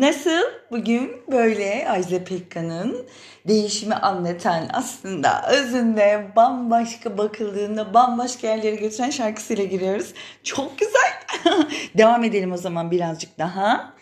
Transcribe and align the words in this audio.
Nasıl? 0.00 0.40
Bugün 0.70 1.22
böyle 1.32 1.90
Ajda 1.90 2.24
Pekkan'ın 2.24 3.06
değişimi 3.48 3.94
anlatan 3.94 4.68
aslında 4.72 5.50
özünde 5.50 6.32
bambaşka 6.36 7.18
bakıldığında 7.18 7.94
bambaşka 7.94 8.46
yerlere 8.46 8.76
götüren 8.76 9.10
şarkısıyla 9.10 9.64
giriyoruz. 9.64 10.14
Çok 10.44 10.78
güzel. 10.78 11.12
Devam 11.98 12.24
edelim 12.24 12.52
o 12.52 12.56
zaman 12.56 12.90
birazcık 12.90 13.38
daha. 13.38 13.94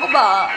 Hoba. 0.00 0.50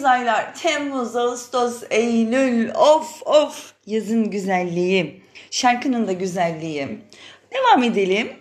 En 0.00 0.02
sevdiğimiz 0.02 0.04
aylar 0.04 0.54
Temmuz, 0.54 1.16
Ağustos, 1.16 1.82
Eylül. 1.90 2.70
Of 2.74 3.22
of. 3.26 3.72
Yazın 3.86 4.30
güzelliği. 4.30 5.22
Şarkının 5.50 6.06
da 6.06 6.12
güzelliği. 6.12 6.98
Devam 7.52 7.82
edelim. 7.82 8.32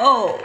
Oh. 0.00 0.38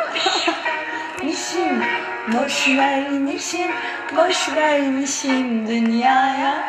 Mişim, 1.23 1.84
boş 2.27 2.68
vermişim, 2.68 3.71
boş 4.18 4.55
vermişim 4.55 5.68
dünyaya. 5.68 6.63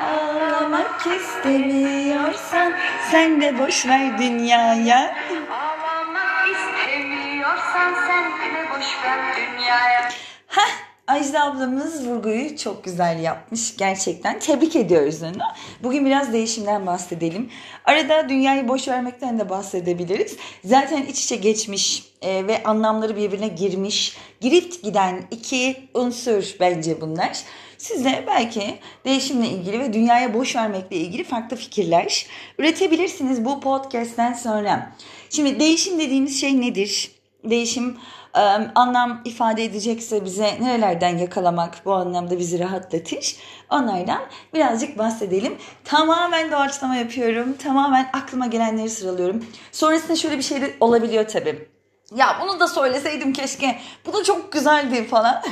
Ağlamak 0.00 1.06
istemiyorsan 1.06 2.72
sen 3.10 3.40
de 3.40 3.58
boş 3.58 3.86
ver 3.86 4.18
dünyaya. 4.18 5.16
Ağlamak 5.50 6.46
istemiyorsan 6.48 7.94
sen 8.06 8.24
de 8.24 8.70
boş 8.70 9.04
ver 9.04 9.36
dünyaya 9.36 10.08
Heh, 10.46 10.70
Ajda 11.06 11.44
ablamız 11.44 12.06
vurguyu 12.06 12.56
çok 12.56 12.84
güzel 12.84 13.20
yapmış 13.22 13.76
gerçekten. 13.76 14.38
Tebrik 14.38 14.76
ediyoruz 14.76 15.22
onu. 15.22 15.42
Bugün 15.82 16.06
biraz 16.06 16.32
değişimden 16.32 16.86
bahsedelim. 16.86 17.50
Arada 17.84 18.28
dünyayı 18.28 18.68
boş 18.68 18.88
vermekten 18.88 19.38
de 19.38 19.50
bahsedebiliriz. 19.50 20.36
Zaten 20.64 21.02
iç 21.02 21.24
içe 21.24 21.36
geçmiş 21.36 22.04
e, 22.22 22.46
ve 22.46 22.62
anlamları 22.62 23.16
birbirine 23.16 23.48
girmiş, 23.48 24.16
girip 24.40 24.82
giden 24.82 25.22
iki 25.30 25.88
unsur 25.94 26.54
bence 26.60 27.00
bunlar. 27.00 27.42
Siz 27.80 28.04
de 28.04 28.24
belki 28.26 28.78
değişimle 29.04 29.48
ilgili 29.48 29.80
ve 29.80 29.92
dünyaya 29.92 30.34
boş 30.34 30.56
vermekle 30.56 30.96
ilgili 30.96 31.24
farklı 31.24 31.56
fikirler 31.56 32.26
üretebilirsiniz 32.58 33.44
bu 33.44 33.60
podcast'ten 33.60 34.32
sonra. 34.32 34.92
Şimdi 35.30 35.60
değişim 35.60 35.98
dediğimiz 35.98 36.40
şey 36.40 36.60
nedir? 36.60 37.10
Değişim 37.44 37.98
e, 38.34 38.40
anlam 38.74 39.22
ifade 39.24 39.64
edecekse 39.64 40.24
bize 40.24 40.58
nerelerden 40.60 41.18
yakalamak 41.18 41.82
bu 41.84 41.92
anlamda 41.92 42.38
bizi 42.38 42.58
rahatlatır. 42.58 43.36
Onlardan 43.70 44.20
birazcık 44.54 44.98
bahsedelim. 44.98 45.58
Tamamen 45.84 46.52
doğaçlama 46.52 46.96
yapıyorum. 46.96 47.52
Tamamen 47.52 48.10
aklıma 48.12 48.46
gelenleri 48.46 48.90
sıralıyorum. 48.90 49.44
Sonrasında 49.72 50.16
şöyle 50.16 50.38
bir 50.38 50.42
şey 50.42 50.62
de 50.62 50.74
olabiliyor 50.80 51.28
tabii. 51.28 51.68
Ya 52.14 52.38
bunu 52.42 52.60
da 52.60 52.68
söyleseydim 52.68 53.32
keşke. 53.32 53.78
Bu 54.06 54.12
da 54.12 54.24
çok 54.24 54.52
güzeldi 54.52 55.06
falan. 55.06 55.42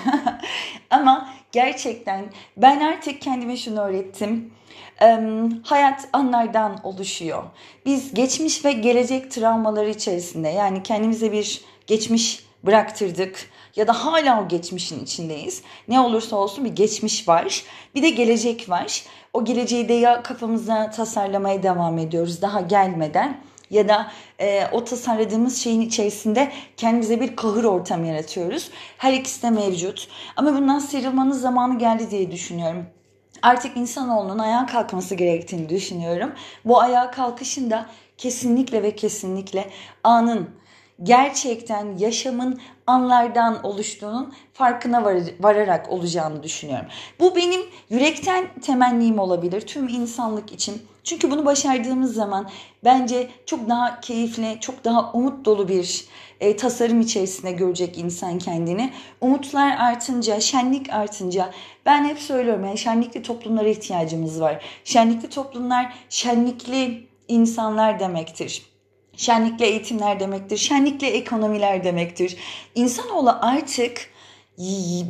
Ama 0.90 1.28
gerçekten 1.52 2.24
ben 2.56 2.80
artık 2.80 3.20
kendime 3.20 3.56
şunu 3.56 3.80
öğrettim. 3.80 4.52
Ee, 5.02 5.18
hayat 5.62 6.08
anlardan 6.12 6.80
oluşuyor. 6.82 7.42
Biz 7.86 8.14
geçmiş 8.14 8.64
ve 8.64 8.72
gelecek 8.72 9.30
travmaları 9.30 9.90
içerisinde 9.90 10.48
yani 10.48 10.82
kendimize 10.82 11.32
bir 11.32 11.60
geçmiş 11.86 12.48
bıraktırdık 12.62 13.50
ya 13.76 13.86
da 13.88 14.04
hala 14.04 14.42
o 14.44 14.48
geçmişin 14.48 15.04
içindeyiz. 15.04 15.62
Ne 15.88 16.00
olursa 16.00 16.36
olsun 16.36 16.64
bir 16.64 16.70
geçmiş 16.70 17.28
var. 17.28 17.64
Bir 17.94 18.02
de 18.02 18.10
gelecek 18.10 18.68
var. 18.68 19.04
O 19.32 19.44
geleceği 19.44 19.88
de 19.88 19.92
ya 19.92 20.22
kafamıza 20.22 20.90
tasarlamaya 20.90 21.62
devam 21.62 21.98
ediyoruz 21.98 22.42
daha 22.42 22.60
gelmeden 22.60 23.40
ya 23.70 23.88
da 23.88 24.10
e, 24.40 24.66
o 24.72 24.84
tasarladığımız 24.84 25.56
şeyin 25.56 25.80
içerisinde 25.80 26.52
kendimize 26.76 27.20
bir 27.20 27.36
kahır 27.36 27.64
ortam 27.64 28.04
yaratıyoruz. 28.04 28.70
Her 28.98 29.12
ikisi 29.12 29.42
de 29.42 29.50
mevcut. 29.50 30.08
Ama 30.36 30.54
bundan 30.54 30.78
sıyrılmanın 30.78 31.32
zamanı 31.32 31.78
geldi 31.78 32.10
diye 32.10 32.30
düşünüyorum. 32.30 32.86
Artık 33.42 33.76
insanoğlunun 33.76 34.38
ayağa 34.38 34.66
kalkması 34.66 35.14
gerektiğini 35.14 35.68
düşünüyorum. 35.68 36.32
Bu 36.64 36.80
ayağa 36.80 37.10
kalkışın 37.10 37.70
da 37.70 37.86
kesinlikle 38.18 38.82
ve 38.82 38.96
kesinlikle 38.96 39.70
anın 40.04 40.50
gerçekten 41.02 41.96
yaşamın 41.98 42.60
anlardan 42.86 43.64
oluştuğunun 43.66 44.34
farkına 44.52 45.04
var, 45.04 45.16
vararak 45.40 45.88
olacağını 45.88 46.42
düşünüyorum. 46.42 46.86
Bu 47.20 47.36
benim 47.36 47.60
yürekten 47.90 48.60
temennim 48.60 49.18
olabilir 49.18 49.60
tüm 49.60 49.88
insanlık 49.88 50.52
için. 50.52 50.82
Çünkü 51.08 51.30
bunu 51.30 51.44
başardığımız 51.44 52.14
zaman 52.14 52.50
bence 52.84 53.30
çok 53.46 53.68
daha 53.68 54.00
keyifli, 54.00 54.58
çok 54.60 54.84
daha 54.84 55.12
umut 55.12 55.44
dolu 55.44 55.68
bir 55.68 56.04
e, 56.40 56.56
tasarım 56.56 57.00
içerisinde 57.00 57.52
görecek 57.52 57.98
insan 57.98 58.38
kendini. 58.38 58.92
Umutlar 59.20 59.76
artınca, 59.78 60.40
şenlik 60.40 60.90
artınca 60.90 61.50
ben 61.86 62.04
hep 62.04 62.18
söylüyorum 62.18 62.64
yani 62.64 62.78
şenlikli 62.78 63.22
toplumlara 63.22 63.68
ihtiyacımız 63.68 64.40
var. 64.40 64.64
Şenlikli 64.84 65.30
toplumlar 65.30 65.92
şenlikli 66.08 67.08
insanlar 67.28 68.00
demektir. 68.00 68.62
Şenlikli 69.16 69.64
eğitimler 69.64 70.20
demektir. 70.20 70.56
Şenlikli 70.56 71.06
ekonomiler 71.06 71.84
demektir. 71.84 72.36
İnsanoğlu 72.74 73.38
artık 73.40 74.10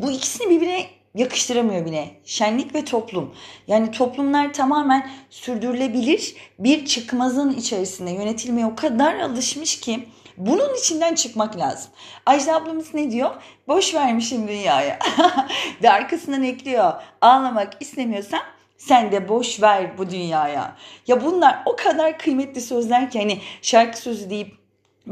bu 0.02 0.10
ikisini 0.10 0.50
birbirine 0.50 0.97
yakıştıramıyor 1.14 1.86
bile. 1.86 2.20
Şenlik 2.24 2.74
ve 2.74 2.84
toplum. 2.84 3.34
Yani 3.66 3.90
toplumlar 3.90 4.52
tamamen 4.52 5.10
sürdürülebilir 5.30 6.34
bir 6.58 6.86
çıkmazın 6.86 7.52
içerisinde 7.52 8.10
yönetilmeye 8.10 8.66
o 8.66 8.74
kadar 8.74 9.18
alışmış 9.18 9.80
ki 9.80 10.08
bunun 10.36 10.74
içinden 10.74 11.14
çıkmak 11.14 11.58
lazım. 11.58 11.90
Ajda 12.26 12.56
ablamız 12.56 12.94
ne 12.94 13.10
diyor? 13.10 13.30
Boş 13.68 13.94
vermişim 13.94 14.48
dünyaya. 14.48 14.98
ve 15.82 15.90
arkasından 15.90 16.42
ekliyor. 16.42 16.92
Ağlamak 17.20 17.72
istemiyorsan 17.80 18.40
sen 18.78 19.12
de 19.12 19.28
boş 19.28 19.62
ver 19.62 19.98
bu 19.98 20.10
dünyaya. 20.10 20.76
Ya 21.06 21.24
bunlar 21.24 21.62
o 21.66 21.76
kadar 21.76 22.18
kıymetli 22.18 22.60
sözler 22.60 23.10
ki 23.10 23.18
hani 23.18 23.40
şarkı 23.62 23.98
sözü 23.98 24.30
deyip 24.30 24.57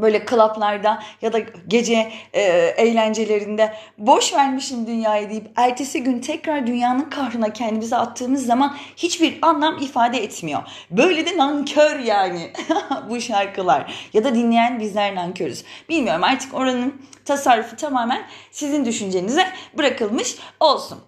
böyle 0.01 0.25
klaplarda 0.25 1.03
ya 1.21 1.33
da 1.33 1.39
gece 1.67 2.11
e, 2.33 2.41
eğlencelerinde 2.77 3.73
boş 3.97 4.33
vermişim 4.33 4.87
dünyayı 4.87 5.29
deyip 5.29 5.51
ertesi 5.55 6.03
gün 6.03 6.19
tekrar 6.19 6.67
dünyanın 6.67 7.09
kahrına 7.09 7.53
kendimizi 7.53 7.95
attığımız 7.95 8.45
zaman 8.45 8.77
hiçbir 8.97 9.39
anlam 9.41 9.77
ifade 9.77 10.23
etmiyor. 10.23 10.61
Böyle 10.91 11.25
de 11.25 11.37
nankör 11.37 11.99
yani 11.99 12.51
bu 13.09 13.21
şarkılar 13.21 13.93
ya 14.13 14.23
da 14.23 14.35
dinleyen 14.35 14.79
bizler 14.79 15.15
nankörüz. 15.15 15.63
Bilmiyorum 15.89 16.23
artık 16.23 16.53
oranın 16.53 17.01
tasarrufu 17.25 17.75
tamamen 17.75 18.21
sizin 18.51 18.85
düşüncenize 18.85 19.47
bırakılmış 19.77 20.35
olsun. 20.59 20.99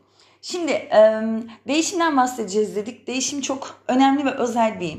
Şimdi 0.42 0.72
e, 0.72 1.22
değişimden 1.68 2.18
bahsedeceğiz 2.18 2.76
dedik. 2.76 3.08
Değişim 3.08 3.42
çok 3.42 3.82
önemli 3.88 4.26
ve 4.26 4.32
özel 4.32 4.80
bir 4.80 4.98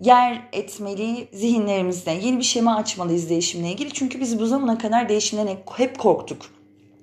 yer 0.00 0.48
etmeli 0.52 1.28
zihinlerimizde. 1.32 2.10
Yeni 2.10 2.38
bir 2.38 2.44
şema 2.44 2.76
açmalıyız 2.76 3.30
değişimle 3.30 3.68
ilgili. 3.68 3.92
Çünkü 3.92 4.20
biz 4.20 4.38
bu 4.38 4.46
zamana 4.46 4.78
kadar 4.78 5.08
değişimden 5.08 5.56
hep 5.76 5.98
korktuk. 5.98 6.42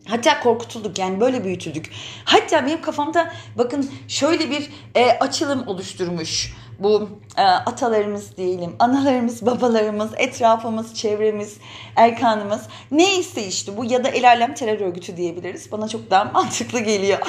Hatta 0.07 0.39
korkutulduk 0.39 0.99
yani 0.99 1.19
böyle 1.19 1.43
büyütüldük. 1.43 1.91
Hatta 2.25 2.65
benim 2.65 2.81
kafamda 2.81 3.33
bakın 3.57 3.91
şöyle 4.07 4.49
bir 4.51 4.69
e, 4.95 5.11
açılım 5.11 5.67
oluşturmuş 5.67 6.53
bu 6.79 7.09
e, 7.37 7.41
atalarımız 7.41 8.37
diyelim, 8.37 8.75
analarımız, 8.79 9.45
babalarımız, 9.45 10.11
etrafımız, 10.17 10.93
çevremiz, 10.93 11.57
erkanımız 11.95 12.61
neyse 12.91 13.47
işte 13.47 13.77
bu 13.77 13.85
ya 13.85 14.03
da 14.03 14.09
el 14.09 14.27
alem 14.27 14.53
terör 14.53 14.79
örgütü 14.79 15.17
diyebiliriz. 15.17 15.71
Bana 15.71 15.87
çok 15.87 16.11
daha 16.11 16.23
mantıklı 16.33 16.79
geliyor. 16.79 17.19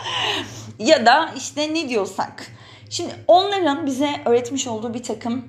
ya 0.78 1.06
da 1.06 1.30
işte 1.36 1.74
ne 1.74 1.88
diyorsak. 1.88 2.52
Şimdi 2.90 3.14
onların 3.26 3.86
bize 3.86 4.10
öğretmiş 4.24 4.66
olduğu 4.66 4.94
bir 4.94 5.02
takım 5.02 5.44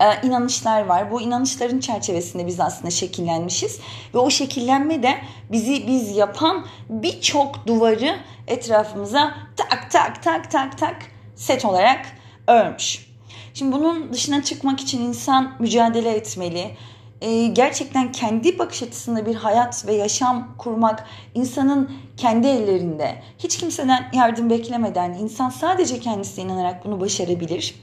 e, 0.00 0.26
inanışlar 0.26 0.86
var. 0.86 1.10
Bu 1.10 1.20
inanışların 1.20 1.80
çerçevesinde 1.80 2.46
biz 2.46 2.60
aslında 2.60 2.90
şekillenmişiz 2.90 3.80
ve 4.14 4.18
o 4.18 4.30
şekillenme 4.30 5.02
de 5.02 5.14
bizi 5.52 5.86
biz 5.86 6.16
yapan 6.16 6.66
birçok 6.88 7.66
duvarı 7.66 8.16
etrafımıza 8.46 9.34
tak 9.56 9.90
tak 9.90 10.22
tak 10.22 10.50
tak 10.50 10.78
tak 10.78 10.96
set 11.36 11.64
olarak 11.64 12.06
örmüş. 12.46 13.12
Şimdi 13.54 13.72
bunun 13.72 14.12
dışına 14.12 14.42
çıkmak 14.42 14.80
için 14.80 15.00
insan 15.00 15.52
mücadele 15.58 16.10
etmeli. 16.10 16.76
Ee, 17.22 17.46
gerçekten 17.46 18.12
kendi 18.12 18.58
bakış 18.58 18.82
açısında 18.82 19.26
bir 19.26 19.34
hayat 19.34 19.86
ve 19.86 19.94
yaşam 19.94 20.54
kurmak 20.58 21.04
insanın 21.34 21.90
kendi 22.16 22.46
ellerinde. 22.46 23.22
Hiç 23.38 23.58
kimseden 23.58 24.10
yardım 24.12 24.50
beklemeden 24.50 25.12
insan 25.12 25.50
sadece 25.50 26.00
kendisine 26.00 26.44
inanarak 26.44 26.84
bunu 26.84 27.00
başarabilir. 27.00 27.74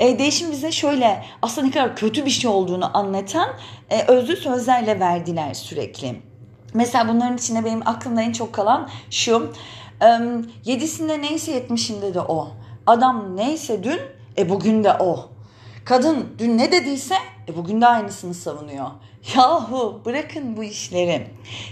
E, 0.00 0.18
değişim 0.18 0.50
bize 0.52 0.72
şöyle 0.72 1.24
aslında 1.42 1.66
ne 1.66 1.72
kadar 1.72 1.96
kötü 1.96 2.24
bir 2.26 2.30
şey 2.30 2.50
olduğunu 2.50 2.96
anlatan 2.96 3.48
e, 3.90 4.02
özlü 4.02 4.36
sözlerle 4.36 5.00
verdiler 5.00 5.54
sürekli. 5.54 6.20
Mesela 6.74 7.08
bunların 7.08 7.36
içinde 7.36 7.64
benim 7.64 7.88
aklımda 7.88 8.22
en 8.22 8.32
çok 8.32 8.52
kalan 8.52 8.88
şu. 9.10 9.52
E, 10.02 10.06
yedisinde 10.64 11.22
neyse 11.22 11.52
yetmişinde 11.52 12.14
de 12.14 12.20
o. 12.20 12.48
Adam 12.86 13.36
neyse 13.36 13.82
dün 13.84 14.00
e 14.38 14.48
bugün 14.48 14.84
de 14.84 14.92
o. 14.92 15.35
Kadın 15.86 16.26
dün 16.38 16.58
ne 16.58 16.72
dediyse 16.72 17.14
e 17.48 17.56
bugün 17.56 17.80
de 17.80 17.86
aynısını 17.86 18.34
savunuyor. 18.34 18.86
Yahu 19.36 20.02
bırakın 20.04 20.56
bu 20.56 20.64
işleri. 20.64 21.26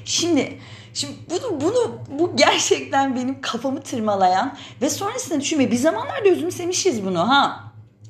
Şimdi 0.05 0.59
Şimdi 0.95 1.15
bunu 1.31 1.61
bunu 1.61 1.99
bu 2.19 2.37
gerçekten 2.37 3.17
benim 3.17 3.41
kafamı 3.41 3.81
tırmalayan 3.81 4.57
ve 4.83 4.91
sonrasında 4.91 5.41
düşünme 5.41 5.71
bir 5.71 5.77
zamanlarda 5.77 6.29
özümsemişiz 6.29 7.05
bunu 7.05 7.29
ha. 7.29 7.65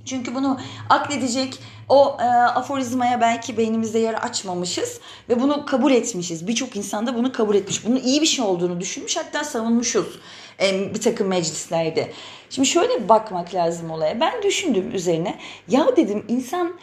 Çünkü 0.04 0.34
bunu 0.34 0.60
akledecek 0.90 1.58
o 1.88 2.16
e, 2.20 2.24
aforizmaya 2.26 3.20
belki 3.20 3.56
beynimizde 3.56 3.98
yer 3.98 4.14
açmamışız 4.14 5.00
ve 5.28 5.40
bunu 5.40 5.66
kabul 5.66 5.92
etmişiz. 5.92 6.46
Birçok 6.46 6.76
insan 6.76 7.06
da 7.06 7.14
bunu 7.14 7.32
kabul 7.32 7.54
etmiş. 7.54 7.86
Bunun 7.86 7.96
iyi 7.96 8.22
bir 8.22 8.26
şey 8.26 8.44
olduğunu 8.44 8.80
düşünmüş 8.80 9.16
hatta 9.16 9.44
savunmuşuz 9.44 10.20
e, 10.60 10.94
bir 10.94 11.00
takım 11.00 11.28
meclislerde. 11.28 12.12
Şimdi 12.54 12.68
şöyle 12.68 13.08
bakmak 13.08 13.54
lazım 13.54 13.90
olaya. 13.90 14.20
Ben 14.20 14.42
düşündüm 14.42 14.94
üzerine. 14.94 15.38
Ya 15.68 15.96
dedim 15.96 16.24
insan 16.28 16.74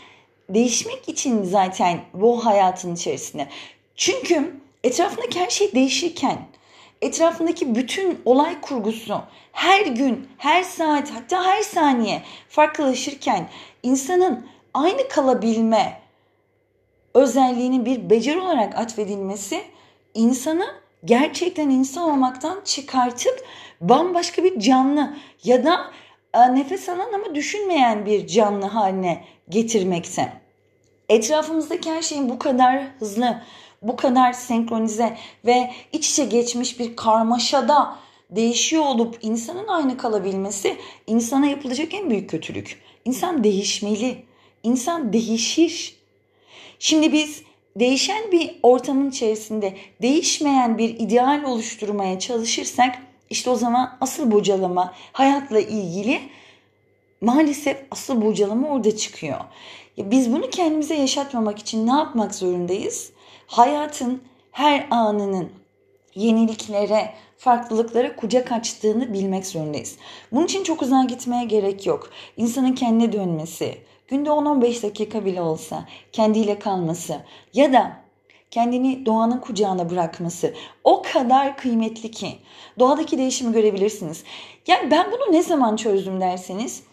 değişmek 0.49 1.09
için 1.09 1.43
zaten 1.43 1.99
bu 2.13 2.45
hayatın 2.45 2.95
içerisinde. 2.95 3.47
Çünkü 3.95 4.53
etrafındaki 4.83 5.39
her 5.39 5.49
şey 5.49 5.73
değişirken 5.73 6.37
etrafındaki 7.01 7.75
bütün 7.75 8.21
olay 8.25 8.61
kurgusu 8.61 9.21
her 9.51 9.85
gün, 9.85 10.27
her 10.37 10.63
saat 10.63 11.11
hatta 11.11 11.43
her 11.43 11.61
saniye 11.61 12.21
farklılaşırken 12.49 13.49
insanın 13.83 14.47
aynı 14.73 15.07
kalabilme 15.07 16.01
özelliğinin 17.13 17.85
bir 17.85 18.09
beceri 18.09 18.39
olarak 18.39 18.79
atfedilmesi 18.79 19.61
insanı 20.13 20.80
gerçekten 21.05 21.69
insan 21.69 22.09
olmaktan 22.11 22.61
çıkartıp 22.65 23.45
bambaşka 23.81 24.43
bir 24.43 24.59
canlı 24.59 25.17
ya 25.43 25.65
da 25.65 25.91
e, 26.33 26.55
nefes 26.55 26.89
alan 26.89 27.13
ama 27.13 27.35
düşünmeyen 27.35 28.05
bir 28.05 28.27
canlı 28.27 28.65
haline 28.65 29.25
getirmekte. 29.49 30.33
Etrafımızdaki 31.09 31.91
her 31.91 32.01
şeyin 32.01 32.29
bu 32.29 32.39
kadar 32.39 32.83
hızlı, 32.99 33.41
bu 33.81 33.95
kadar 33.95 34.33
senkronize 34.33 35.17
ve 35.45 35.71
iç 35.91 36.09
içe 36.09 36.25
geçmiş 36.25 36.79
bir 36.79 36.95
karmaşada 36.95 37.95
değişiyor 38.29 38.83
olup 38.83 39.17
insanın 39.21 39.67
aynı 39.67 39.97
kalabilmesi 39.97 40.77
insana 41.07 41.45
yapılacak 41.45 41.93
en 41.93 42.09
büyük 42.09 42.29
kötülük. 42.29 42.81
İnsan 43.05 43.43
değişmeli. 43.43 44.25
İnsan 44.63 45.13
değişir. 45.13 45.95
Şimdi 46.79 47.13
biz 47.13 47.43
değişen 47.75 48.31
bir 48.31 48.59
ortamın 48.63 49.09
içerisinde 49.09 49.73
değişmeyen 50.01 50.77
bir 50.77 50.99
ideal 50.99 51.43
oluşturmaya 51.43 52.19
çalışırsak 52.19 52.95
işte 53.29 53.49
o 53.49 53.55
zaman 53.55 53.97
asıl 54.01 54.31
bocalama 54.31 54.93
hayatla 55.11 55.59
ilgili 55.59 56.19
maalesef 57.21 57.77
asıl 57.91 58.21
bocalama 58.21 58.67
orada 58.67 58.97
çıkıyor. 58.97 59.39
Ya 59.97 60.11
biz 60.11 60.31
bunu 60.31 60.49
kendimize 60.49 60.95
yaşatmamak 60.95 61.59
için 61.59 61.87
ne 61.87 61.91
yapmak 61.91 62.35
zorundayız? 62.35 63.11
Hayatın 63.47 64.21
her 64.51 64.87
anının 64.91 65.49
yeniliklere, 66.15 67.13
farklılıklara 67.37 68.15
kucak 68.15 68.51
açtığını 68.51 69.13
bilmek 69.13 69.47
zorundayız. 69.47 69.95
Bunun 70.31 70.45
için 70.45 70.63
çok 70.63 70.81
uzağa 70.81 71.03
gitmeye 71.03 71.45
gerek 71.45 71.85
yok. 71.85 72.09
İnsanın 72.37 72.73
kendine 72.75 73.11
dönmesi, 73.11 73.77
günde 74.11 74.29
10-15 74.29 74.83
dakika 74.83 75.25
bile 75.25 75.41
olsa 75.41 75.83
kendiyle 76.11 76.59
kalması 76.59 77.15
ya 77.53 77.73
da 77.73 77.91
kendini 78.51 79.05
doğanın 79.05 79.37
kucağına 79.37 79.89
bırakması 79.89 80.53
o 80.83 81.01
kadar 81.13 81.57
kıymetli 81.57 82.11
ki 82.11 82.35
doğadaki 82.79 83.17
değişimi 83.17 83.53
görebilirsiniz. 83.53 84.23
Yani 84.67 84.91
ben 84.91 85.11
bunu 85.11 85.35
ne 85.35 85.43
zaman 85.43 85.75
çözdüm 85.75 86.21
derseniz 86.21 86.83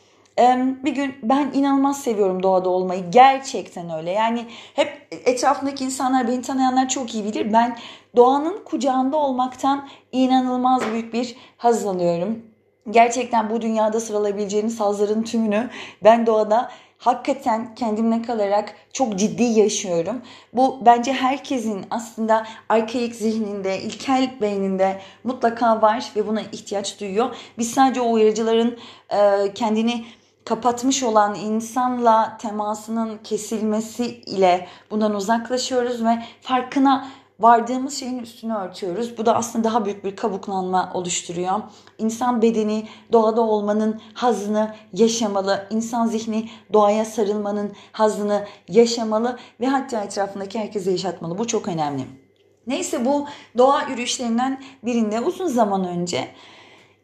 bir 0.85 0.93
gün 0.93 1.15
ben 1.23 1.51
inanılmaz 1.55 2.01
seviyorum 2.03 2.43
doğada 2.43 2.69
olmayı. 2.69 3.11
Gerçekten 3.11 3.91
öyle. 3.91 4.11
Yani 4.11 4.45
hep 4.75 5.09
etrafındaki 5.11 5.85
insanlar, 5.85 6.29
beni 6.29 6.43
tanıyanlar 6.43 6.89
çok 6.89 7.15
iyi 7.15 7.25
bilir. 7.25 7.53
Ben 7.53 7.79
doğanın 8.17 8.65
kucağında 8.65 9.17
olmaktan 9.17 9.89
inanılmaz 10.13 10.83
büyük 10.93 11.15
bir 11.15 11.37
haz 11.57 11.87
alıyorum. 11.87 12.43
Gerçekten 12.91 13.51
bu 13.51 13.63
dünyada 13.63 14.01
sıralayabileceğiniz 14.01 14.81
hazların 14.81 15.23
tümünü 15.23 15.71
ben 16.05 16.27
doğada 16.27 16.71
hakikaten 16.99 17.75
kendimle 17.75 18.23
kalarak 18.23 18.75
çok 18.93 19.17
ciddi 19.17 19.43
yaşıyorum. 19.43 20.23
Bu 20.53 20.79
bence 20.87 21.13
herkesin 21.13 21.87
aslında 21.91 22.47
arkaik 22.69 23.15
zihninde, 23.15 23.83
ilkel 23.83 24.31
beyninde 24.41 25.01
mutlaka 25.25 25.83
var 25.83 26.13
ve 26.17 26.27
buna 26.27 26.41
ihtiyaç 26.41 27.01
duyuyor. 27.01 27.37
Biz 27.59 27.71
sadece 27.71 28.01
o 28.01 28.13
uyarıcıların 28.13 28.79
e, 29.11 29.53
kendini 29.55 30.05
kapatmış 30.45 31.03
olan 31.03 31.35
insanla 31.35 32.39
temasının 32.39 33.19
kesilmesi 33.25 34.07
ile 34.07 34.69
bundan 34.91 35.15
uzaklaşıyoruz 35.15 36.05
ve 36.05 36.23
farkına 36.43 37.09
vardığımız 37.41 37.95
şeyin 37.95 38.19
üstünü 38.19 38.55
örtüyoruz. 38.55 39.19
Bu 39.19 39.27
da 39.27 39.37
aslında 39.37 39.65
daha 39.65 39.85
büyük 39.85 40.05
bir 40.05 40.17
kabuklanma 40.17 40.91
oluşturuyor. 40.95 41.61
İnsan 41.99 42.43
bedeni 42.43 42.89
doğada 43.13 43.41
olmanın 43.41 44.01
hazını 44.15 44.75
yaşamalı. 44.93 45.67
İnsan 45.71 46.07
zihni 46.07 46.49
doğaya 46.73 47.05
sarılmanın 47.05 47.73
hazını 47.93 48.47
yaşamalı 48.69 49.39
ve 49.61 49.67
hatta 49.67 50.05
etrafındaki 50.05 50.59
herkese 50.59 50.91
yaşatmalı. 50.91 51.39
Bu 51.39 51.47
çok 51.47 51.69
önemli. 51.69 52.03
Neyse 52.67 53.05
bu 53.05 53.27
doğa 53.59 53.83
yürüyüşlerinden 53.83 54.63
birinde 54.85 55.21
uzun 55.21 55.47
zaman 55.47 55.85
önce 55.85 56.29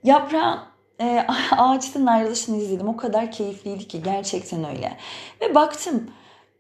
yaprağı 0.04 0.58
e, 1.00 1.26
ağaçtan 1.56 2.06
ayrılışını 2.06 2.56
izledim. 2.56 2.88
O 2.88 2.96
kadar 2.96 3.32
keyifliydi 3.32 3.88
ki 3.88 4.02
gerçekten 4.02 4.64
öyle. 4.64 4.96
Ve 5.40 5.54
baktım 5.54 6.10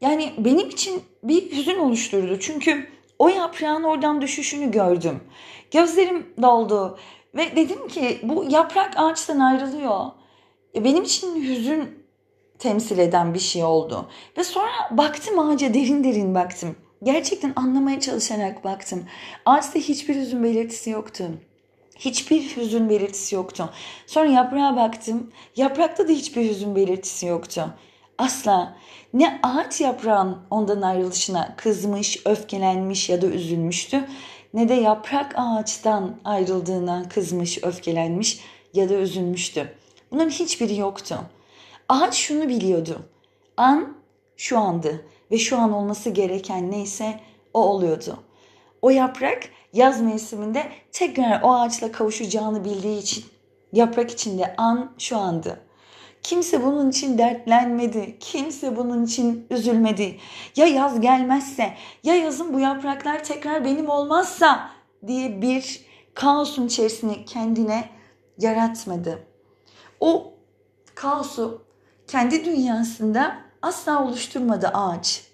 yani 0.00 0.32
benim 0.38 0.68
için 0.68 1.02
bir 1.22 1.52
hüzün 1.52 1.78
oluşturdu. 1.78 2.40
Çünkü 2.40 2.93
o 3.18 3.28
yaprağın 3.28 3.82
oradan 3.82 4.22
düşüşünü 4.22 4.70
gördüm. 4.70 5.20
Gözlerim 5.70 6.26
doldu 6.42 6.98
ve 7.34 7.56
dedim 7.56 7.88
ki 7.88 8.20
bu 8.22 8.44
yaprak 8.50 8.92
ağaçtan 8.96 9.38
ayrılıyor. 9.40 10.06
E, 10.74 10.84
benim 10.84 11.02
için 11.02 11.42
hüzün 11.42 12.04
temsil 12.58 12.98
eden 12.98 13.34
bir 13.34 13.38
şey 13.38 13.64
oldu. 13.64 14.08
Ve 14.38 14.44
sonra 14.44 14.70
baktım 14.90 15.38
ağaca 15.38 15.74
derin 15.74 16.04
derin 16.04 16.34
baktım. 16.34 16.76
Gerçekten 17.02 17.52
anlamaya 17.56 18.00
çalışarak 18.00 18.64
baktım. 18.64 19.04
Ağaçta 19.46 19.78
hiçbir 19.78 20.16
hüzün 20.16 20.44
belirtisi 20.44 20.90
yoktu. 20.90 21.24
Hiçbir 21.98 22.56
hüzün 22.56 22.88
belirtisi 22.88 23.34
yoktu. 23.34 23.70
Sonra 24.06 24.30
yaprağa 24.30 24.76
baktım. 24.76 25.30
Yaprakta 25.56 26.08
da 26.08 26.12
hiçbir 26.12 26.50
hüzün 26.50 26.76
belirtisi 26.76 27.26
yoktu. 27.26 27.74
Asla 28.18 28.76
ne 29.14 29.40
ağaç 29.42 29.80
yaprağın 29.80 30.38
ondan 30.50 30.82
ayrılışına 30.82 31.54
kızmış, 31.56 32.26
öfkelenmiş 32.26 33.08
ya 33.08 33.22
da 33.22 33.26
üzülmüştü 33.26 34.04
ne 34.54 34.68
de 34.68 34.74
yaprak 34.74 35.32
ağaçtan 35.36 36.16
ayrıldığına 36.24 37.08
kızmış, 37.08 37.64
öfkelenmiş 37.64 38.40
ya 38.74 38.88
da 38.88 38.94
üzülmüştü. 38.94 39.74
Bunların 40.10 40.30
hiçbiri 40.30 40.76
yoktu. 40.76 41.18
Ağaç 41.88 42.14
şunu 42.14 42.48
biliyordu. 42.48 43.02
An 43.56 43.96
şu 44.36 44.58
andı 44.58 45.06
ve 45.30 45.38
şu 45.38 45.58
an 45.58 45.72
olması 45.72 46.10
gereken 46.10 46.70
neyse 46.70 47.20
o 47.54 47.64
oluyordu. 47.64 48.18
O 48.82 48.90
yaprak 48.90 49.42
yaz 49.72 50.00
mevsiminde 50.00 50.72
tekrar 50.92 51.42
o 51.42 51.54
ağaçla 51.54 51.92
kavuşacağını 51.92 52.64
bildiği 52.64 52.98
için 52.98 53.24
yaprak 53.72 54.10
içinde 54.10 54.54
an 54.56 54.92
şu 54.98 55.16
andı. 55.16 55.60
Kimse 56.24 56.62
bunun 56.62 56.90
için 56.90 57.18
dertlenmedi. 57.18 58.16
Kimse 58.20 58.76
bunun 58.76 59.04
için 59.04 59.46
üzülmedi. 59.50 60.18
Ya 60.56 60.66
yaz 60.66 61.00
gelmezse, 61.00 61.74
ya 62.02 62.14
yazın 62.14 62.54
bu 62.54 62.60
yapraklar 62.60 63.24
tekrar 63.24 63.64
benim 63.64 63.90
olmazsa 63.90 64.70
diye 65.06 65.42
bir 65.42 65.84
kaosun 66.14 66.66
içerisini 66.66 67.24
kendine 67.24 67.88
yaratmadı. 68.38 69.18
O 70.00 70.32
kaosu 70.94 71.62
kendi 72.06 72.44
dünyasında 72.44 73.36
asla 73.62 74.04
oluşturmadı 74.04 74.68
ağaç 74.68 75.24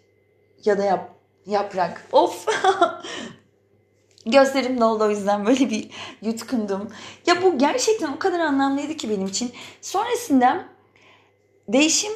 ya 0.65 0.79
da 0.79 0.85
yap, 0.85 1.15
yaprak. 1.47 2.09
Of 2.13 2.47
Gözlerim 4.27 4.81
doldu 4.81 5.05
o 5.05 5.11
yüzden 5.11 5.47
böyle 5.47 5.71
bir 5.71 5.91
yutkundum. 6.23 6.91
Ya 7.27 7.43
bu 7.43 7.59
gerçekten 7.59 8.13
o 8.13 8.19
kadar 8.19 8.41
anlamlıydı 8.41 8.95
ki 8.95 9.11
benim 9.11 9.27
için. 9.27 9.53
Sonrasında 9.81 10.65
değişim 11.73 12.13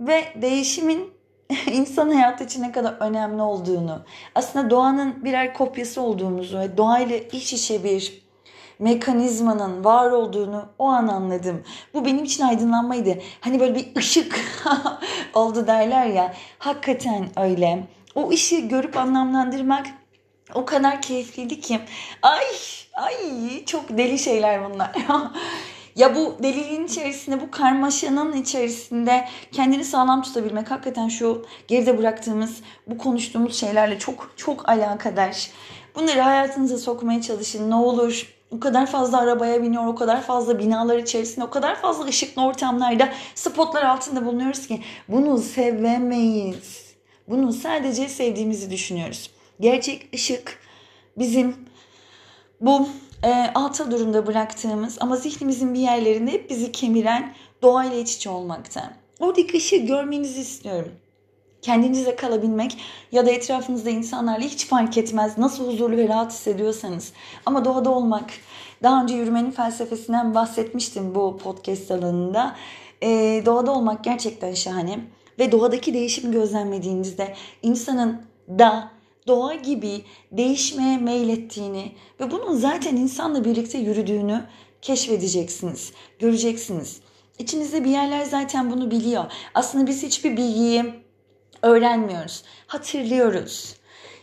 ve 0.00 0.24
değişimin 0.42 1.10
insan 1.72 2.10
hayatı 2.10 2.44
için 2.44 2.62
ne 2.62 2.72
kadar 2.72 2.92
önemli 3.00 3.42
olduğunu, 3.42 4.02
aslında 4.34 4.70
doğanın 4.70 5.24
birer 5.24 5.54
kopyası 5.54 6.00
olduğumuzu 6.02 6.58
ve 6.58 6.76
doğayla 6.76 7.16
iç 7.16 7.52
içe 7.52 7.84
bir 7.84 8.24
mekanizmanın 8.78 9.84
var 9.84 10.10
olduğunu 10.10 10.68
o 10.78 10.86
an 10.86 11.08
anladım. 11.08 11.62
Bu 11.94 12.04
benim 12.04 12.24
için 12.24 12.44
aydınlanmaydı. 12.44 13.18
Hani 13.40 13.60
böyle 13.60 13.74
bir 13.74 13.96
ışık 13.96 14.40
oldu 15.34 15.66
derler 15.66 16.06
ya. 16.06 16.34
Hakikaten 16.58 17.28
öyle. 17.36 17.86
O 18.14 18.30
ışığı 18.30 18.60
görüp 18.60 18.96
anlamlandırmak 18.96 19.86
o 20.54 20.64
kadar 20.64 21.02
keyifliydi 21.02 21.60
ki. 21.60 21.80
Ay 22.22 22.44
ay 22.92 23.64
çok 23.64 23.98
deli 23.98 24.18
şeyler 24.18 24.70
bunlar. 24.70 24.92
Ya 25.96 26.14
bu 26.14 26.36
deliliğin 26.42 26.86
içerisinde, 26.86 27.40
bu 27.40 27.50
karmaşanın 27.50 28.32
içerisinde 28.32 29.28
kendini 29.52 29.84
sağlam 29.84 30.22
tutabilmek 30.22 30.70
hakikaten 30.70 31.08
şu 31.08 31.46
geride 31.68 31.98
bıraktığımız, 31.98 32.60
bu 32.86 32.98
konuştuğumuz 32.98 33.60
şeylerle 33.60 33.98
çok 33.98 34.32
çok 34.36 34.68
alakadar. 34.68 35.50
Bunları 35.94 36.20
hayatınıza 36.20 36.78
sokmaya 36.78 37.22
çalışın 37.22 37.70
ne 37.70 37.74
olur. 37.74 38.34
O 38.50 38.60
kadar 38.60 38.86
fazla 38.86 39.18
arabaya 39.18 39.62
biniyor, 39.62 39.86
o 39.86 39.94
kadar 39.94 40.22
fazla 40.22 40.58
binalar 40.58 40.98
içerisinde, 40.98 41.44
o 41.44 41.50
kadar 41.50 41.80
fazla 41.80 42.04
ışıklı 42.04 42.44
ortamlarda, 42.44 43.08
spotlar 43.34 43.82
altında 43.82 44.26
bulunuyoruz 44.26 44.66
ki 44.66 44.82
bunu 45.08 45.38
sevemeyiz. 45.38 46.84
Bunu 47.28 47.52
sadece 47.52 48.08
sevdiğimizi 48.08 48.70
düşünüyoruz. 48.70 49.30
Gerçek 49.60 50.14
ışık 50.14 50.58
bizim 51.18 51.56
bu 52.60 52.88
e, 53.24 53.50
alta 53.54 53.90
durumda 53.90 54.26
bıraktığımız 54.26 54.96
ama 55.00 55.16
zihnimizin 55.16 55.74
bir 55.74 55.80
yerlerinde 55.80 56.32
hep 56.32 56.50
bizi 56.50 56.72
kemiren 56.72 57.34
doğayla 57.62 57.96
iç 57.96 58.16
içe 58.16 58.30
olmakta. 58.30 58.92
Oradaki 59.20 59.56
ışığı 59.56 59.76
görmenizi 59.76 60.40
istiyorum. 60.40 60.92
Kendinize 61.62 62.16
kalabilmek 62.16 62.78
ya 63.12 63.26
da 63.26 63.30
etrafınızda 63.30 63.90
insanlarla 63.90 64.44
hiç 64.44 64.66
fark 64.66 64.98
etmez 64.98 65.38
nasıl 65.38 65.68
huzurlu 65.68 65.96
ve 65.96 66.08
rahat 66.08 66.32
hissediyorsanız. 66.32 67.12
Ama 67.46 67.64
doğada 67.64 67.90
olmak. 67.90 68.30
Daha 68.82 69.02
önce 69.02 69.14
yürümenin 69.14 69.50
felsefesinden 69.50 70.34
bahsetmiştim 70.34 71.14
bu 71.14 71.38
podcast 71.38 71.90
alanında. 71.90 72.56
Ee, 73.02 73.42
doğada 73.46 73.72
olmak 73.72 74.04
gerçekten 74.04 74.54
şahane. 74.54 75.00
Ve 75.38 75.52
doğadaki 75.52 75.94
değişimi 75.94 76.32
gözlemlediğinizde 76.32 77.34
insanın 77.62 78.22
da 78.48 78.90
doğa 79.26 79.54
gibi 79.54 80.04
değişmeye 80.32 80.96
meylettiğini 80.96 81.92
ve 82.20 82.30
bunun 82.30 82.56
zaten 82.56 82.96
insanla 82.96 83.44
birlikte 83.44 83.78
yürüdüğünü 83.78 84.44
keşfedeceksiniz, 84.82 85.92
göreceksiniz. 86.18 87.00
İçinizde 87.38 87.84
bir 87.84 87.90
yerler 87.90 88.24
zaten 88.24 88.70
bunu 88.70 88.90
biliyor. 88.90 89.24
Aslında 89.54 89.86
biz 89.86 90.02
hiçbir 90.02 90.36
bilgiyi 90.36 90.84
öğrenmiyoruz, 91.62 92.42
hatırlıyoruz. 92.66 93.74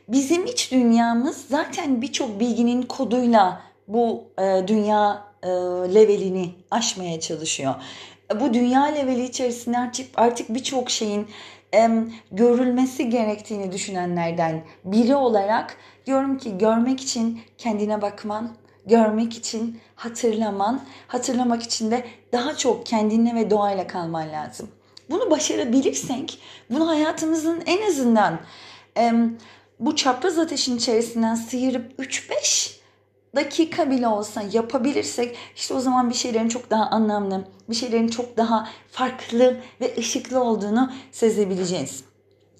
Bizim 0.07 0.45
iç 0.45 0.71
dünyamız 0.71 1.45
zaten 1.49 2.01
birçok 2.01 2.39
bilginin 2.39 2.81
koduyla 2.81 3.61
bu 3.87 4.23
e, 4.39 4.67
dünya 4.67 5.25
e, 5.43 5.47
levelini 5.95 6.49
aşmaya 6.71 7.19
çalışıyor. 7.19 7.75
Bu 8.39 8.53
dünya 8.53 8.83
leveli 8.83 9.25
içerisinde 9.25 9.77
artık, 9.77 10.07
artık 10.15 10.49
birçok 10.49 10.89
şeyin 10.89 11.27
görülmesi 12.31 13.09
gerektiğini 13.09 13.71
düşünenlerden 13.71 14.63
biri 14.85 15.15
olarak 15.15 15.77
diyorum 16.05 16.37
ki 16.37 16.57
görmek 16.57 17.01
için 17.01 17.41
kendine 17.57 18.01
bakman, 18.01 18.51
görmek 18.85 19.37
için 19.37 19.79
hatırlaman, 19.95 20.81
hatırlamak 21.07 21.63
için 21.63 21.91
de 21.91 22.05
daha 22.33 22.57
çok 22.57 22.85
kendine 22.85 23.35
ve 23.35 23.49
doğayla 23.49 23.87
kalman 23.87 24.31
lazım. 24.31 24.69
Bunu 25.09 25.31
başarabilirsek, 25.31 26.39
bunu 26.69 26.89
hayatımızın 26.89 27.63
en 27.65 27.87
azından 27.87 28.39
bu 29.79 29.95
çapraz 29.95 30.39
ateşin 30.39 30.77
içerisinden 30.77 31.35
sıyırıp 31.35 31.99
3-5 31.99 32.80
dakika 33.35 33.91
bile 33.91 34.07
olsa 34.07 34.43
yapabilirsek 34.51 35.37
işte 35.55 35.73
o 35.73 35.79
zaman 35.79 36.09
bir 36.09 36.15
şeylerin 36.15 36.49
çok 36.49 36.69
daha 36.69 36.85
anlamlı, 36.85 37.45
bir 37.69 37.75
şeylerin 37.75 38.07
çok 38.07 38.37
daha 38.37 38.67
farklı 38.91 39.57
ve 39.81 39.95
ışıklı 39.97 40.43
olduğunu 40.43 40.91
sezebileceğiz. 41.11 42.03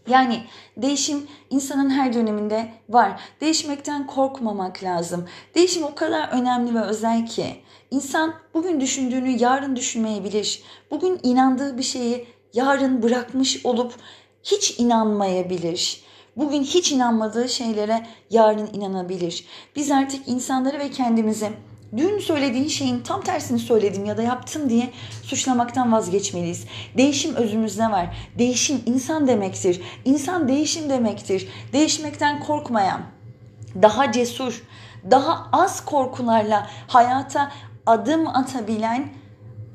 Yani 0.07 0.43
değişim 0.77 1.27
insanın 1.49 1.89
her 1.89 2.13
döneminde 2.13 2.71
var. 2.89 3.21
Değişmekten 3.41 4.07
korkmamak 4.07 4.83
lazım. 4.83 5.27
Değişim 5.55 5.83
o 5.83 5.95
kadar 5.95 6.29
önemli 6.29 6.75
ve 6.75 6.81
özel 6.81 7.27
ki 7.27 7.55
insan 7.91 8.33
bugün 8.53 8.81
düşündüğünü 8.81 9.29
yarın 9.29 9.75
düşünmeyebilir. 9.75 10.63
Bugün 10.91 11.19
inandığı 11.23 11.77
bir 11.77 11.83
şeyi 11.83 12.27
yarın 12.53 13.03
bırakmış 13.03 13.65
olup 13.65 13.93
hiç 14.43 14.79
inanmayabilir. 14.79 16.03
Bugün 16.37 16.63
hiç 16.63 16.91
inanmadığı 16.91 17.49
şeylere 17.49 18.07
yarın 18.29 18.69
inanabilir. 18.73 19.45
Biz 19.75 19.91
artık 19.91 20.27
insanları 20.27 20.79
ve 20.79 20.91
kendimizi 20.91 21.49
dün 21.97 22.19
söylediğin 22.19 22.67
şeyin 22.67 22.99
tam 22.99 23.21
tersini 23.21 23.59
söyledim 23.59 24.05
ya 24.05 24.17
da 24.17 24.21
yaptım 24.21 24.69
diye 24.69 24.89
suçlamaktan 25.23 25.91
vazgeçmeliyiz. 25.91 26.65
Değişim 26.97 27.35
özümüzde 27.35 27.83
var. 27.83 28.17
Değişim 28.37 28.81
insan 28.85 29.27
demektir. 29.27 29.81
İnsan 30.05 30.47
değişim 30.47 30.89
demektir. 30.89 31.47
Değişmekten 31.73 32.43
korkmayan, 32.43 33.01
daha 33.81 34.11
cesur, 34.11 34.63
daha 35.11 35.49
az 35.51 35.85
korkularla 35.85 36.67
hayata 36.87 37.51
adım 37.85 38.27
atabilen 38.27 39.09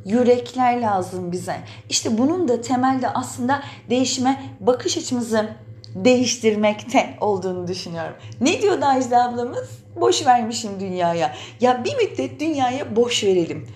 yürekler 0.05 0.81
lazım 0.81 1.33
bize. 1.33 1.57
İşte 1.91 2.19
bunun 2.19 2.49
da 2.49 2.61
temelde 2.61 3.09
aslında 3.09 3.63
değişime 3.91 4.43
bakış 4.61 4.99
açımızı 4.99 5.66
değiştirmekte 6.05 7.17
olduğunu 7.21 7.69
düşünüyorum. 7.69 8.15
Ne 8.41 8.63
diyor 8.63 8.83
Ajda 8.83 9.25
ablamız? 9.25 9.69
Boş 10.01 10.27
vermişim 10.27 10.81
dünyaya. 10.81 11.35
Ya 11.61 11.85
bir 11.85 11.97
müddet 11.97 12.41
dünyaya 12.41 12.97
boş 12.97 13.25
verelim. 13.25 13.69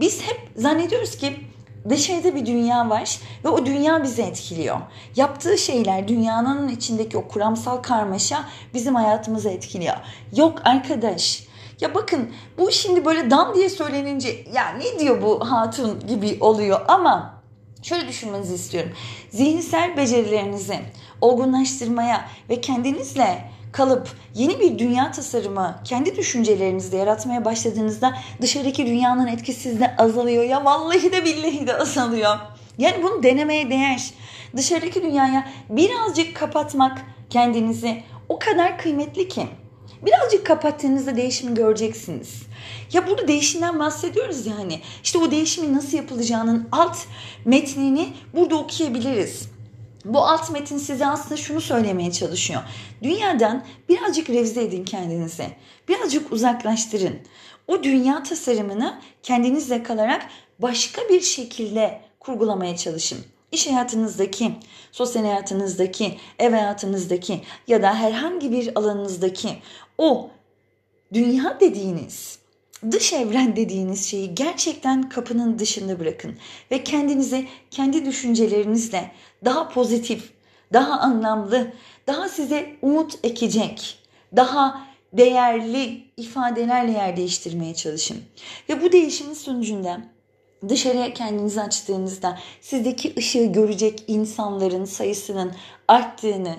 Biz 0.00 0.22
hep 0.22 0.40
zannediyoruz 0.56 1.16
ki 1.16 1.36
dışarıda 1.88 2.34
bir 2.34 2.46
dünya 2.46 2.90
var 2.90 3.18
ve 3.44 3.48
o 3.48 3.66
dünya 3.66 4.02
bizi 4.02 4.22
etkiliyor. 4.22 4.76
Yaptığı 5.16 5.58
şeyler 5.58 6.08
dünyanın 6.08 6.68
içindeki 6.68 7.18
o 7.18 7.28
kuramsal 7.28 7.76
karmaşa 7.76 8.44
bizim 8.74 8.94
hayatımızı 8.94 9.48
etkiliyor. 9.50 9.96
Yok 10.36 10.58
arkadaş. 10.64 11.46
Ya 11.80 11.94
bakın 11.94 12.30
bu 12.58 12.72
şimdi 12.72 13.04
böyle 13.04 13.30
dam 13.30 13.54
diye 13.54 13.68
söylenince 13.68 14.44
ya 14.52 14.68
ne 14.68 14.98
diyor 14.98 15.22
bu 15.22 15.50
hatun 15.50 16.06
gibi 16.06 16.36
oluyor 16.40 16.80
ama 16.88 17.42
şöyle 17.82 18.08
düşünmenizi 18.08 18.54
istiyorum. 18.54 18.92
Zihinsel 19.30 19.96
becerilerinizi 19.96 20.80
olgunlaştırmaya 21.20 22.28
ve 22.50 22.60
kendinizle 22.60 23.50
kalıp 23.72 24.08
yeni 24.34 24.60
bir 24.60 24.78
dünya 24.78 25.12
tasarımı 25.12 25.80
kendi 25.84 26.16
düşüncelerinizde 26.16 26.96
yaratmaya 26.96 27.44
başladığınızda 27.44 28.14
dışarıdaki 28.40 28.86
dünyanın 28.86 29.26
etkisi 29.26 29.60
sizde 29.60 29.96
azalıyor. 29.96 30.44
Ya 30.44 30.64
vallahi 30.64 31.12
de 31.12 31.24
billahi 31.24 31.66
de 31.66 31.78
azalıyor. 31.78 32.36
Yani 32.78 33.02
bunu 33.02 33.22
denemeye 33.22 33.70
değer. 33.70 34.10
Dışarıdaki 34.56 35.02
dünyaya 35.02 35.48
birazcık 35.68 36.36
kapatmak 36.36 37.02
kendinizi 37.30 38.02
o 38.28 38.38
kadar 38.38 38.78
kıymetli 38.78 39.28
ki. 39.28 39.46
Birazcık 40.06 40.46
kapattığınızda 40.46 41.16
değişimi 41.16 41.54
göreceksiniz. 41.54 42.42
Ya 42.92 43.06
burada 43.06 43.28
değişimden 43.28 43.78
bahsediyoruz 43.78 44.46
yani. 44.46 44.80
İşte 45.04 45.18
o 45.18 45.30
değişimin 45.30 45.74
nasıl 45.74 45.96
yapılacağının 45.96 46.68
alt 46.72 46.96
metnini 47.44 48.08
burada 48.34 48.56
okuyabiliriz. 48.56 49.53
Bu 50.04 50.18
alt 50.18 50.50
metin 50.50 50.78
size 50.78 51.06
aslında 51.06 51.36
şunu 51.36 51.60
söylemeye 51.60 52.12
çalışıyor. 52.12 52.62
Dünyadan 53.02 53.64
birazcık 53.88 54.30
revize 54.30 54.62
edin 54.62 54.84
kendinizi. 54.84 55.46
Birazcık 55.88 56.32
uzaklaştırın. 56.32 57.18
O 57.68 57.82
dünya 57.82 58.22
tasarımını 58.22 59.00
kendinizle 59.22 59.82
kalarak 59.82 60.26
başka 60.58 61.02
bir 61.08 61.20
şekilde 61.20 62.00
kurgulamaya 62.20 62.76
çalışın. 62.76 63.18
İş 63.52 63.66
hayatınızdaki, 63.66 64.52
sosyal 64.92 65.24
hayatınızdaki, 65.24 66.18
ev 66.38 66.50
hayatınızdaki 66.50 67.40
ya 67.68 67.82
da 67.82 67.94
herhangi 67.94 68.52
bir 68.52 68.78
alanınızdaki 68.78 69.48
o 69.98 70.30
dünya 71.12 71.60
dediğiniz 71.60 72.38
dış 72.92 73.12
evren 73.12 73.56
dediğiniz 73.56 74.06
şeyi 74.06 74.34
gerçekten 74.34 75.08
kapının 75.08 75.58
dışında 75.58 76.00
bırakın 76.00 76.34
ve 76.70 76.84
kendinizi 76.84 77.46
kendi 77.70 78.04
düşüncelerinizle 78.04 79.10
daha 79.44 79.68
pozitif, 79.68 80.30
daha 80.72 81.00
anlamlı, 81.00 81.72
daha 82.06 82.28
size 82.28 82.76
umut 82.82 83.18
ekecek, 83.22 83.98
daha 84.36 84.86
değerli 85.12 86.04
ifadelerle 86.16 86.92
yer 86.92 87.16
değiştirmeye 87.16 87.74
çalışın. 87.74 88.16
Ve 88.68 88.82
bu 88.82 88.92
değişimin 88.92 89.34
sonucunda 89.34 90.00
dışarıya 90.68 91.14
kendinizi 91.14 91.60
açtığınızda 91.60 92.38
sizdeki 92.60 93.14
ışığı 93.18 93.44
görecek 93.44 94.04
insanların 94.06 94.84
sayısının 94.84 95.52
arttığını 95.88 96.56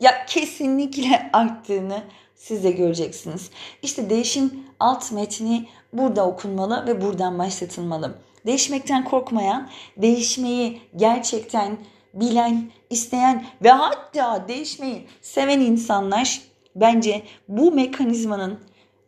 ya 0.00 0.26
kesinlikle 0.26 1.30
arttığını 1.32 2.02
siz 2.34 2.64
de 2.64 2.70
göreceksiniz. 2.70 3.50
İşte 3.82 4.10
değişim 4.10 4.64
alt 4.80 5.12
metni 5.12 5.68
burada 5.92 6.26
okunmalı 6.26 6.86
ve 6.86 7.02
buradan 7.02 7.38
başlatılmalı. 7.38 8.18
Değişmekten 8.46 9.04
korkmayan, 9.04 9.68
değişmeyi 9.96 10.80
gerçekten 10.96 11.78
bilen, 12.14 12.70
isteyen 12.90 13.46
ve 13.62 13.70
hatta 13.70 14.48
değişmeyi 14.48 15.06
seven 15.22 15.60
insanlar 15.60 16.40
bence 16.76 17.22
bu 17.48 17.72
mekanizmanın 17.72 18.58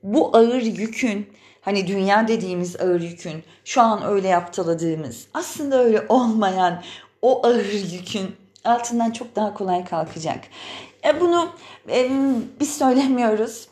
bu 0.02 0.36
ağır 0.36 0.62
yükün 0.62 1.26
hani 1.60 1.86
dünya 1.86 2.28
dediğimiz 2.28 2.80
ağır 2.80 3.00
yükün 3.00 3.44
şu 3.64 3.80
an 3.80 4.02
öyle 4.04 4.28
yaptaladığımız 4.28 5.26
aslında 5.34 5.84
öyle 5.84 6.06
olmayan 6.08 6.82
o 7.22 7.46
ağır 7.46 7.92
yükün 7.92 8.36
altından 8.64 9.10
çok 9.10 9.36
daha 9.36 9.54
kolay 9.54 9.84
kalkacak. 9.84 10.38
E 11.04 11.20
bunu 11.20 11.48
e, 11.88 12.10
biz 12.60 12.78
söylemiyoruz. 12.78 13.68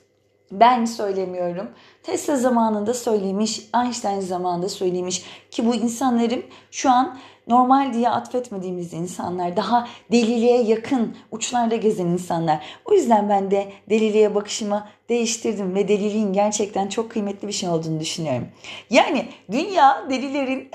Ben 0.52 0.84
söylemiyorum. 0.84 1.68
Tesla 2.02 2.36
zamanında 2.36 2.94
söylemiş, 2.94 3.60
Einstein 3.74 4.20
zamanında 4.20 4.68
söylemiş 4.68 5.24
ki 5.50 5.66
bu 5.66 5.74
insanların 5.74 6.42
şu 6.70 6.90
an 6.90 7.18
normal 7.48 7.92
diye 7.92 8.10
atfetmediğimiz 8.10 8.92
insanlar, 8.92 9.56
daha 9.56 9.88
deliliğe 10.12 10.62
yakın 10.62 11.16
uçlarda 11.30 11.76
gezen 11.76 12.06
insanlar. 12.06 12.64
O 12.84 12.94
yüzden 12.94 13.28
ben 13.28 13.50
de 13.50 13.72
deliliğe 13.90 14.34
bakışımı 14.34 14.86
değiştirdim 15.08 15.74
ve 15.74 15.88
deliliğin 15.88 16.32
gerçekten 16.32 16.88
çok 16.88 17.10
kıymetli 17.10 17.48
bir 17.48 17.52
şey 17.52 17.68
olduğunu 17.68 18.00
düşünüyorum. 18.00 18.48
Yani 18.90 19.28
dünya 19.52 20.06
delilerin 20.10 20.70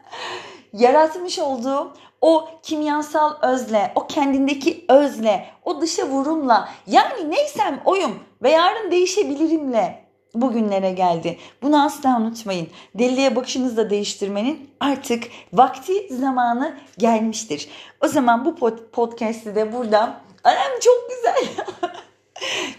yaratmış 0.72 1.38
olduğu 1.38 1.92
o 2.22 2.48
kimyasal 2.62 3.34
özle, 3.42 3.92
o 3.94 4.06
kendindeki 4.06 4.84
özle, 4.88 5.46
o 5.64 5.80
dışa 5.80 6.08
vurumla 6.08 6.68
yani 6.86 7.30
neysem 7.30 7.80
oyum 7.84 8.18
ve 8.42 8.50
yarın 8.50 8.90
değişebilirimle 8.90 10.04
bugünlere 10.34 10.90
geldi. 10.90 11.38
Bunu 11.62 11.84
asla 11.84 12.16
unutmayın. 12.20 12.68
Deliliğe 12.94 13.36
bakışınızı 13.36 13.76
da 13.76 13.90
değiştirmenin 13.90 14.70
artık 14.80 15.24
vakti 15.52 16.14
zamanı 16.14 16.76
gelmiştir. 16.98 17.68
O 18.04 18.08
zaman 18.08 18.44
bu 18.44 18.56
podcast'i 18.92 19.54
de 19.54 19.72
burada 19.72 20.20
Anam 20.44 20.80
çok 20.80 21.10
güzel. 21.10 21.64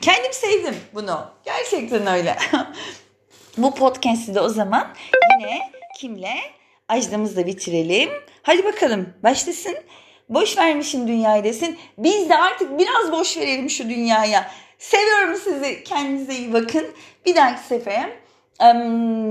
Kendim 0.01 0.33
sevdim 0.33 0.75
bunu. 0.93 1.25
Gerçekten 1.45 2.07
öyle. 2.07 2.37
bu 3.57 3.75
podcast'i 3.75 4.35
de 4.35 4.41
o 4.41 4.49
zaman 4.49 4.87
yine 5.39 5.71
kimle? 5.99 6.33
Ajdamızla 6.93 7.47
bitirelim. 7.47 8.09
Hadi 8.41 8.65
bakalım 8.65 9.13
başlasın. 9.23 9.75
Boş 10.29 10.57
vermişim 10.57 11.07
dünyayı 11.07 11.43
desin. 11.43 11.77
Biz 11.97 12.29
de 12.29 12.37
artık 12.37 12.79
biraz 12.79 13.11
boş 13.11 13.37
verelim 13.37 13.69
şu 13.69 13.89
dünyaya. 13.89 14.51
Seviyorum 14.79 15.35
sizi. 15.43 15.83
Kendinize 15.83 16.35
iyi 16.35 16.53
bakın. 16.53 16.85
Bir 17.25 17.35
dahaki 17.35 17.67
sefere 17.67 18.09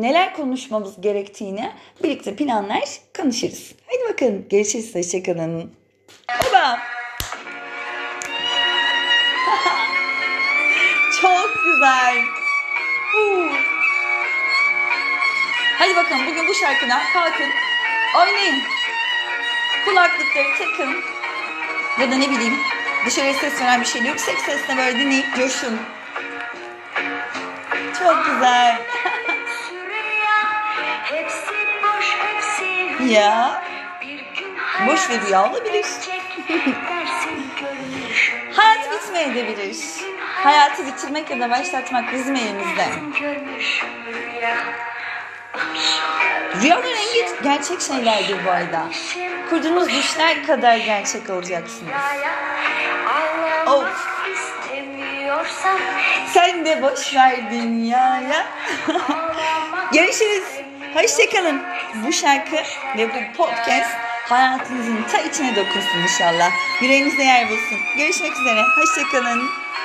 neler 0.00 0.34
konuşmamız 0.34 1.00
gerektiğini 1.00 1.72
birlikte 2.02 2.36
planlar 2.36 2.84
konuşuruz. 3.16 3.74
Hadi 3.86 4.12
bakalım. 4.12 4.46
Görüşürüz. 4.50 4.94
Hoşçakalın. 4.94 5.72
Baba. 6.28 6.78
Çok 11.20 11.50
güzel. 11.64 12.16
Hadi 15.82 15.96
bakalım 15.96 16.26
bugün 16.26 16.48
bu 16.48 16.54
şarkıdan 16.54 17.00
kalkın. 17.12 17.50
Oynayın. 18.18 18.62
Kulaklıkları 19.84 20.58
takın. 20.58 20.94
Ya 22.00 22.10
da 22.10 22.14
ne 22.14 22.30
bileyim 22.30 22.58
dışarıya 23.06 23.34
ses 23.34 23.60
veren 23.60 23.80
bir 23.80 23.86
şey 23.86 24.00
yok. 24.00 24.08
Yüksek 24.10 24.38
sesle 24.38 24.76
böyle 24.76 24.98
dinleyip 24.98 25.36
coşun. 25.36 25.80
Çok 27.98 28.26
güzel. 28.26 28.82
ya. 33.06 33.62
Boş 34.86 35.10
ve 35.10 35.20
rüya 35.20 35.50
olabilir. 35.50 35.86
Hayat 38.56 38.90
bitmeyebilir. 38.92 39.76
Hayatı 40.20 40.86
bitirmek 40.86 41.30
ya 41.30 41.40
da 41.40 41.50
başlatmak 41.50 42.12
bizim 42.12 42.36
elimizde. 42.36 42.88
Rüyalar 46.62 46.84
en 47.16 47.42
gerçek 47.42 47.80
şeylerdir 47.80 48.46
bu 48.46 48.50
arada. 48.50 48.86
Kurduğunuz 49.50 49.88
düşler 49.88 50.46
kadar 50.46 50.76
gerçek 50.76 51.30
olacaksınız. 51.30 51.92
Of. 53.66 53.84
Sen 56.32 56.66
de 56.66 56.82
boş 56.82 57.14
ver 57.14 57.50
dünyaya. 57.50 58.46
Görüşürüz. 59.92 60.44
Hoşçakalın. 60.94 61.62
Bu 61.94 62.12
şarkı 62.12 62.56
ve 62.96 63.08
bu 63.08 63.36
podcast 63.36 63.90
hayatınızın 64.28 65.02
ta 65.12 65.18
içine 65.18 65.56
dokunsun 65.56 65.98
inşallah. 66.02 66.50
Yüreğinizde 66.82 67.22
yer 67.22 67.50
bulsun. 67.50 67.78
Görüşmek 67.96 68.32
üzere. 68.32 68.62
Hoşçakalın. 68.76 69.61